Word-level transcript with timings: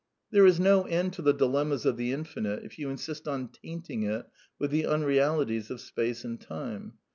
There 0.31 0.47
is 0.47 0.59
no 0.59 0.85
end 0.85 1.13
to 1.13 1.21
the 1.21 1.31
dilemmas 1.31 1.85
of 1.85 1.95
the 1.95 2.11
Infinite 2.11 2.63
if 2.63 2.79
you 2.79 2.89
insist 2.89 3.27
on 3.27 3.49
tainting 3.49 4.01
it 4.01 4.25
with 4.57 4.71
the 4.71 4.85
unrealities 4.85 5.69
of 5.69 5.79
space 5.79 6.25
and 6.25 6.41
time. 6.41 6.93